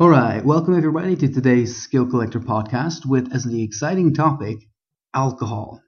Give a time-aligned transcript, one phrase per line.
[0.00, 4.58] All right, welcome everybody to today's Skill Collector podcast with as the exciting topic
[5.14, 5.82] alcohol.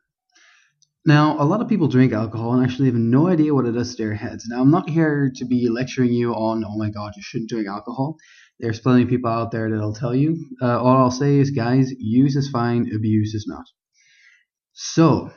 [1.05, 3.97] Now, a lot of people drink alcohol and actually have no idea what it does
[3.97, 4.47] to their heads.
[4.49, 7.67] Now, I'm not here to be lecturing you on, oh my god, you shouldn't drink
[7.67, 8.17] alcohol.
[8.61, 10.51] There's plenty of people out there that'll tell you.
[10.63, 13.65] Uh, all I'll say is, guys, use is fine, abuse is not.
[14.73, 15.33] So,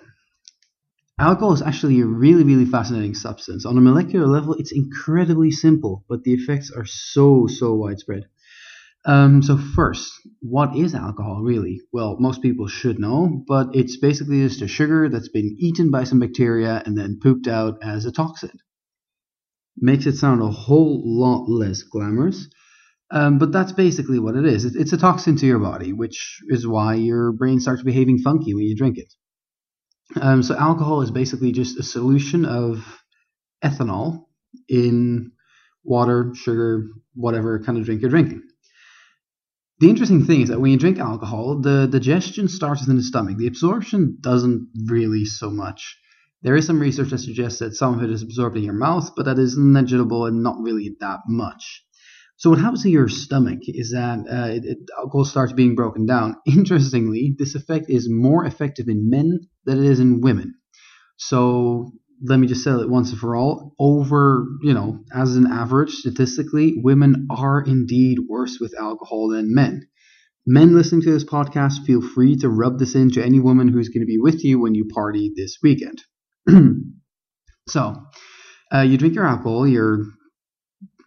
[1.20, 3.66] alcohol is actually a really, really fascinating substance.
[3.66, 8.26] On a molecular level, it's incredibly simple, but the effects are so, so widespread.
[9.06, 10.12] Um, so first,
[10.42, 11.80] what is alcohol really?
[11.94, 16.04] Well, most people should know, but it's basically just a sugar that's been eaten by
[16.04, 18.52] some bacteria and then pooped out as a toxin.
[19.78, 22.50] Makes it sound a whole lot less glamorous,
[23.12, 24.66] um, but that's basically what it is.
[24.66, 28.66] It's a toxin to your body, which is why your brain starts behaving funky when
[28.66, 29.14] you drink it.
[30.20, 32.84] Um, so alcohol is basically just a solution of
[33.64, 34.26] ethanol
[34.68, 35.32] in
[35.84, 38.44] water, sugar, whatever kind of drink you're drinking.
[39.80, 43.38] The interesting thing is that when you drink alcohol, the digestion starts within the stomach.
[43.38, 45.98] The absorption doesn't really so much.
[46.42, 49.12] There is some research that suggests that some of it is absorbed in your mouth,
[49.16, 51.84] but that is negligible and not really that much.
[52.36, 56.06] So what happens to your stomach is that uh, it, it, alcohol starts being broken
[56.06, 56.36] down.
[56.46, 60.56] Interestingly, this effect is more effective in men than it is in women.
[61.18, 61.92] So
[62.24, 65.92] let me just say it once and for all over you know as an average
[65.92, 69.88] statistically women are indeed worse with alcohol than men.
[70.46, 74.02] Men listening to this podcast feel free to rub this into any woman who's going
[74.02, 76.04] to be with you when you party this weekend.
[77.68, 77.96] So
[78.74, 80.04] uh, you drink your alcohol your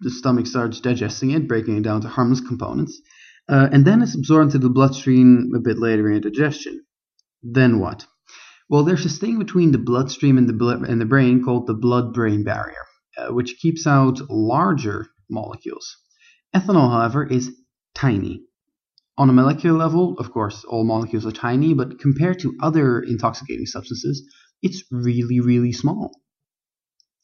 [0.00, 3.00] the stomach starts digesting it breaking it down to harmless components
[3.48, 6.84] uh, and then it's absorbed into the bloodstream a bit later in digestion.
[7.42, 8.06] Then what
[8.72, 11.74] well, there's this thing between the bloodstream and the blood and the brain called the
[11.74, 12.86] blood-brain barrier,
[13.18, 15.98] uh, which keeps out larger molecules.
[16.56, 17.54] Ethanol, however, is
[17.94, 18.40] tiny.
[19.18, 23.66] On a molecular level, of course, all molecules are tiny, but compared to other intoxicating
[23.66, 24.22] substances,
[24.62, 26.10] it's really, really small.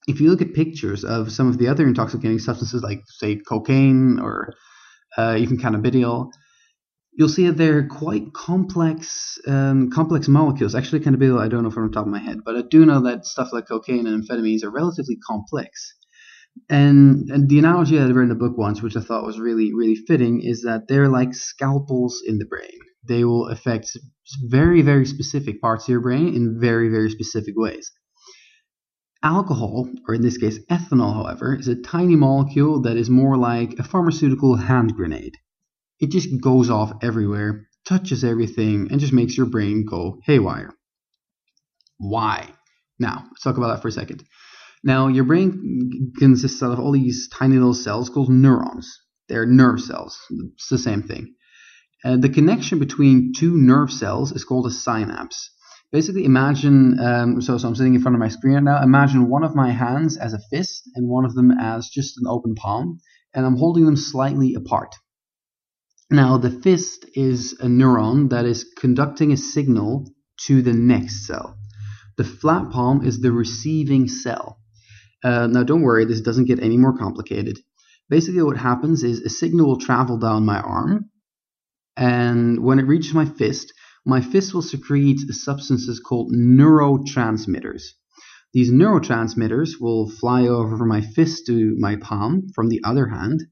[0.06, 4.18] If you look at pictures of some of the other intoxicating substances, like, say, cocaine
[4.18, 4.52] or
[5.16, 6.28] uh, even cannabidiol,
[7.18, 10.76] you'll see that they're quite complex um, complex molecules.
[10.76, 13.00] Actually, cannabidiol, I don't know from the top of my head, but I do know
[13.02, 15.94] that stuff like cocaine and amphetamines are relatively complex.
[16.70, 19.72] And, and the analogy I read in a book once, which I thought was really,
[19.74, 22.78] really fitting, is that they're like scalpels in the brain.
[23.06, 23.90] They will affect
[24.48, 27.90] very, very specific parts of your brain in very, very specific ways.
[29.24, 33.74] Alcohol, or in this case ethanol, however, is a tiny molecule that is more like
[33.78, 35.34] a pharmaceutical hand grenade
[36.00, 40.72] it just goes off everywhere, touches everything, and just makes your brain go haywire.
[41.98, 42.48] Why?
[42.98, 44.24] Now, let's talk about that for a second.
[44.84, 49.00] Now, your brain consists of all these tiny little cells called neurons.
[49.28, 50.18] They're nerve cells.
[50.54, 51.34] It's the same thing.
[52.04, 55.50] Uh, the connection between two nerve cells is called a synapse.
[55.90, 58.82] Basically, imagine um, so, so I'm sitting in front of my screen right now.
[58.82, 62.26] Imagine one of my hands as a fist and one of them as just an
[62.28, 63.00] open palm,
[63.34, 64.94] and I'm holding them slightly apart.
[66.10, 70.10] Now, the fist is a neuron that is conducting a signal
[70.46, 71.58] to the next cell.
[72.16, 74.58] The flat palm is the receiving cell.
[75.22, 77.58] Uh, now, don't worry, this doesn't get any more complicated.
[78.08, 81.10] Basically, what happens is a signal will travel down my arm,
[81.94, 83.74] and when it reaches my fist,
[84.06, 87.82] my fist will secrete substances called neurotransmitters.
[88.54, 93.42] These neurotransmitters will fly over from my fist to my palm from the other hand,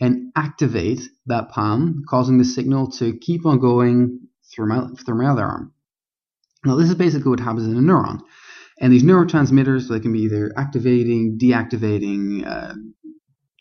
[0.00, 4.20] and activate that palm, causing the signal to keep on going
[4.54, 5.72] through my, through my other arm.
[6.64, 8.20] Now, this is basically what happens in a neuron.
[8.80, 12.74] And these neurotransmitters, they can be either activating, deactivating, uh,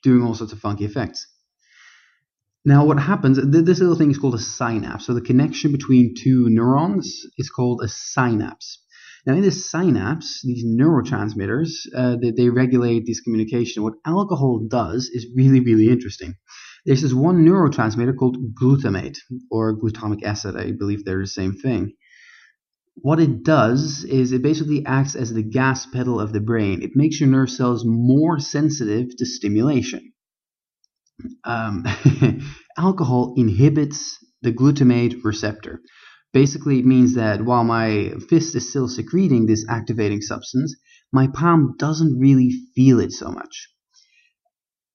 [0.03, 1.27] doing all sorts of funky effects.
[2.63, 5.05] Now, what happens, this little thing is called a synapse.
[5.05, 8.83] So the connection between two neurons is called a synapse.
[9.27, 13.83] Now, in this synapse, these neurotransmitters, uh, they, they regulate this communication.
[13.83, 16.35] What alcohol does is really, really interesting.
[16.85, 19.17] There's this one neurotransmitter called glutamate,
[19.51, 20.55] or glutamic acid.
[20.55, 21.91] I believe they're the same thing.
[22.95, 26.81] What it does is it basically acts as the gas pedal of the brain.
[26.81, 30.13] It makes your nerve cells more sensitive to stimulation.
[31.43, 31.83] Um,
[32.77, 35.81] alcohol inhibits the glutamate receptor.
[36.37, 40.75] Basically, it means that while my fist is still secreting this activating substance,
[41.11, 43.69] my palm doesn't really feel it so much.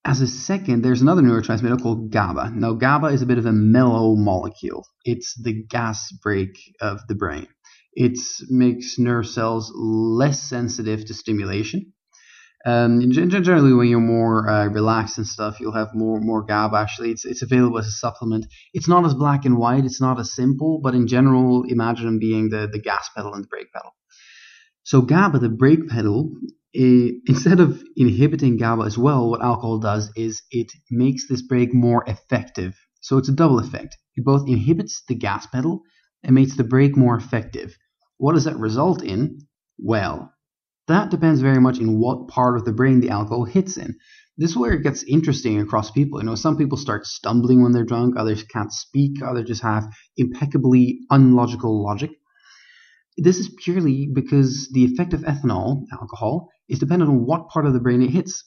[0.04, 2.52] As a second, there's another neurotransmitter called GABA.
[2.54, 4.86] Now, GABA is a bit of a mellow molecule.
[5.04, 7.48] It's the gas brake of the brain.
[7.92, 11.92] It makes nerve cells less sensitive to stimulation.
[12.64, 16.76] Um, generally, when you're more uh, relaxed and stuff, you'll have more more GABA.
[16.76, 18.46] Actually, it's it's available as a supplement.
[18.72, 19.84] It's not as black and white.
[19.84, 20.80] It's not as simple.
[20.82, 23.90] But in general, imagine them being the the gas pedal and the brake pedal.
[24.84, 26.32] So GABA, the brake pedal,
[26.72, 31.72] it, instead of inhibiting GABA as well, what alcohol does is it makes this brake
[31.72, 32.74] more effective.
[33.00, 33.96] So it's a double effect.
[34.16, 35.82] It both inhibits the gas pedal
[36.22, 37.76] and makes the brake more effective.
[38.18, 39.40] What does that result in?
[39.78, 40.32] Well,
[40.88, 43.94] that depends very much in what part of the brain the alcohol hits in.
[44.38, 46.18] This is where it gets interesting across people.
[46.18, 49.92] You know, some people start stumbling when they're drunk, others can't speak, others just have
[50.16, 52.10] impeccably unlogical logic.
[53.18, 57.74] This is purely because the effect of ethanol, alcohol, is dependent on what part of
[57.74, 58.42] the brain it hits.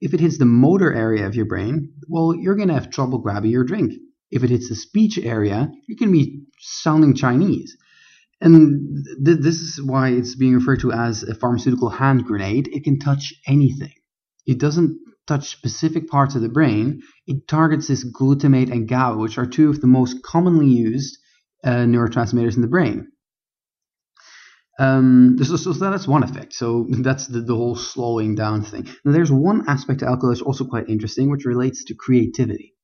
[0.00, 3.18] If it hits the motor area of your brain, well, you're going to have trouble
[3.18, 3.92] grabbing your drink.
[4.30, 7.76] If it hits the speech area, you're going to be sounding Chinese.
[8.40, 12.68] And th- this is why it's being referred to as a pharmaceutical hand grenade.
[12.68, 13.94] It can touch anything.
[14.46, 17.02] It doesn't touch specific parts of the brain.
[17.26, 21.18] It targets this glutamate and GABA, which are two of the most commonly used
[21.64, 23.08] uh, neurotransmitters in the brain.
[24.78, 26.54] Um, so, so, that's one effect.
[26.54, 28.88] So that's the, the whole slowing down thing.
[29.04, 32.74] Now, there's one aspect to alcohol that's also quite interesting, which relates to creativity.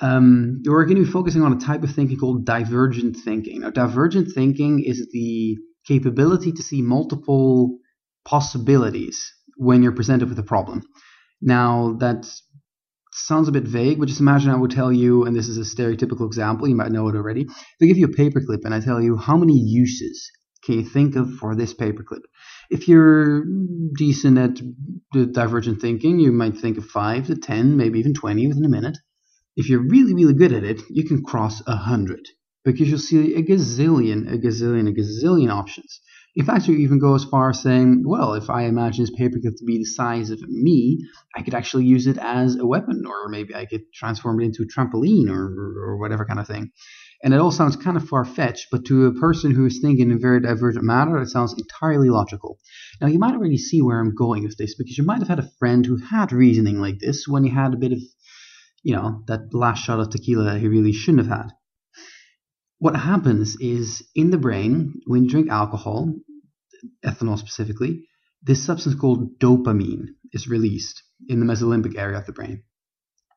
[0.00, 3.60] Um, we're going to be focusing on a type of thinking called divergent thinking.
[3.60, 5.56] Now, divergent thinking is the
[5.86, 7.78] capability to see multiple
[8.24, 10.82] possibilities when you're presented with a problem.
[11.40, 12.26] Now, that
[13.12, 15.76] sounds a bit vague, but just imagine I would tell you, and this is a
[15.76, 17.46] stereotypical example, you might know it already.
[17.80, 20.30] I give you a paperclip and I tell you how many uses
[20.64, 22.22] can you think of for this paperclip?
[22.70, 23.44] If you're
[23.96, 28.64] decent at divergent thinking, you might think of 5 to 10, maybe even 20 within
[28.64, 28.98] a minute.
[29.56, 32.20] If you're really, really good at it, you can cross a 100
[32.64, 36.00] because you'll see a gazillion, a gazillion, a gazillion options.
[36.34, 39.56] In fact, you even go as far as saying, well, if I imagine this paperclip
[39.56, 40.98] to be the size of me,
[41.34, 44.62] I could actually use it as a weapon, or maybe I could transform it into
[44.62, 46.72] a trampoline or, or whatever kind of thing.
[47.22, 50.10] And it all sounds kind of far fetched, but to a person who is thinking
[50.10, 52.58] in a very divergent manner, it sounds entirely logical.
[53.00, 55.38] Now, you might already see where I'm going with this because you might have had
[55.38, 57.98] a friend who had reasoning like this when he had a bit of,
[58.86, 61.48] you know, that last shot of tequila that he really shouldn't have had.
[62.78, 66.14] What happens is in the brain, when you drink alcohol,
[67.04, 68.06] ethanol specifically,
[68.44, 72.62] this substance called dopamine is released in the mesolimbic area of the brain.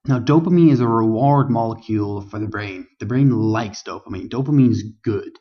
[0.05, 2.85] Now, dopamine is a reward molecule for the brain.
[2.99, 4.29] The brain likes dopamine.
[4.29, 5.31] Dopamine is good.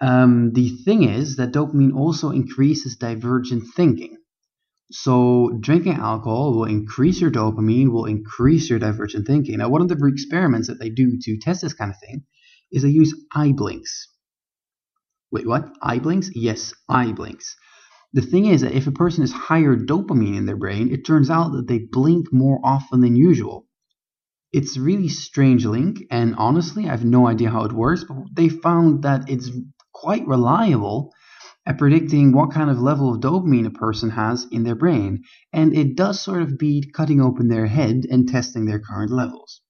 [0.00, 4.16] Um, the thing is that dopamine also increases divergent thinking.
[4.90, 9.58] So, drinking alcohol will increase your dopamine, will increase your divergent thinking.
[9.58, 12.24] Now, one of the experiments that they do to test this kind of thing
[12.72, 14.08] is they use eye blinks.
[15.30, 15.70] Wait, what?
[15.82, 16.30] Eye blinks?
[16.34, 17.54] Yes, eye blinks.
[18.14, 21.28] The thing is that if a person has higher dopamine in their brain, it turns
[21.28, 23.68] out that they blink more often than usual
[24.52, 28.48] it's really strange link, and honestly, I have no idea how it works, but they
[28.48, 29.50] found that it's
[29.92, 31.12] quite reliable
[31.68, 35.22] at predicting what kind of level of dopamine a person has in their brain,
[35.52, 39.60] and it does sort of beat cutting open their head and testing their current levels.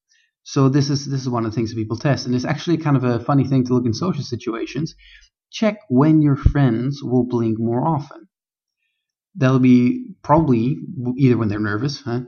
[0.45, 2.79] So this is this is one of the things that people test, and it's actually
[2.79, 4.95] kind of a funny thing to look in social situations.
[5.51, 8.29] Check when your friends will blink more often.
[9.35, 10.77] That'll be probably
[11.17, 12.21] either when they're nervous, huh?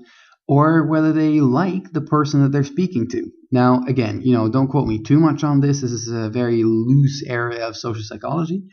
[0.49, 3.31] or whether they like the person that they're speaking to.
[3.52, 5.80] Now, again, you know, don't quote me too much on this.
[5.80, 8.64] This is a very loose area of social psychology.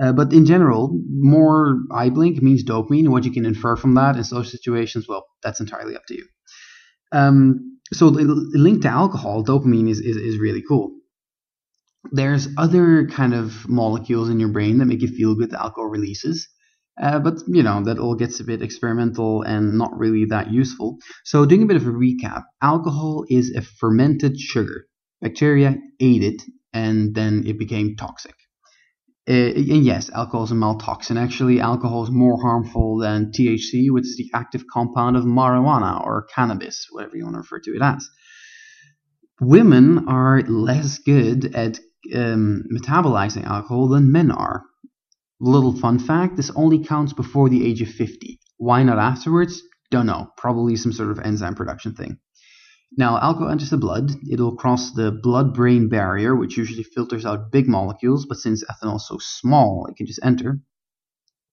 [0.00, 3.08] Uh, but in general, more eye blink means dopamine.
[3.08, 6.26] What you can infer from that in social situations, well, that's entirely up to you.
[7.12, 10.96] Um, so linked to alcohol, dopamine is, is, is really cool.
[12.10, 15.50] There's other kind of molecules in your brain that make you feel good.
[15.50, 16.48] The alcohol releases.
[17.00, 20.98] Uh, but you know that all gets a bit experimental and not really that useful.
[21.24, 24.86] So doing a bit of a recap, alcohol is a fermented sugar.
[25.20, 28.34] Bacteria ate it and then it became toxic.
[29.28, 31.16] Uh, and yes, alcohol is a maltoxin.
[31.16, 36.26] Actually, alcohol is more harmful than THC, which is the active compound of marijuana or
[36.34, 38.06] cannabis, whatever you want to refer to it as.
[39.40, 41.80] Women are less good at
[42.14, 44.62] um, metabolizing alcohol than men are.
[45.40, 48.38] Little fun fact this only counts before the age of 50.
[48.58, 49.62] Why not afterwards?
[49.90, 50.28] Don't know.
[50.36, 52.18] Probably some sort of enzyme production thing.
[52.96, 54.12] Now, alcohol enters the blood.
[54.30, 58.96] It'll cross the blood brain barrier, which usually filters out big molecules, but since ethanol
[58.96, 60.60] is so small, it can just enter.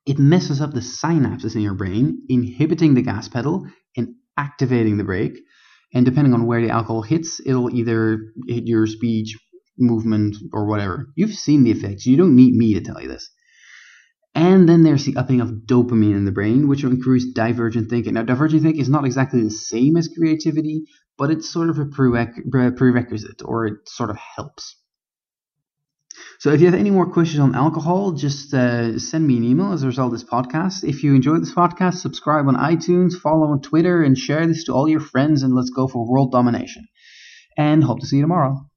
[0.05, 3.67] It messes up the synapses in your brain, inhibiting the gas pedal
[3.97, 5.37] and activating the brake.
[5.93, 9.37] And depending on where the alcohol hits, it'll either hit your speech,
[9.77, 11.07] movement, or whatever.
[11.15, 12.05] You've seen the effects.
[12.05, 13.29] You don't need me to tell you this.
[14.33, 18.13] And then there's the upping of dopamine in the brain, which will increase divergent thinking.
[18.13, 20.85] Now, divergent thinking is not exactly the same as creativity,
[21.21, 24.75] but it's sort of a prerequisite, or it sort of helps.
[26.39, 29.71] So if you have any more questions on alcohol, just uh, send me an email
[29.71, 30.83] as a result of this podcast.
[30.83, 34.73] If you enjoyed this podcast, subscribe on iTunes, follow on Twitter, and share this to
[34.73, 36.87] all your friends, and let's go for world domination.
[37.55, 38.70] And hope to see you tomorrow.